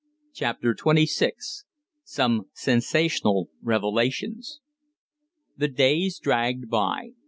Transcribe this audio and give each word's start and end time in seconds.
CHAPTER 0.33 0.73
TWENTY 0.73 1.05
SIX 1.05 1.65
"SOME 2.03 2.45
SENSATIONAL 2.53 3.51
REVELATIONS" 3.61 4.59
The 5.55 5.67
days 5.67 6.17
dragged 6.17 6.71
by. 6.71 7.11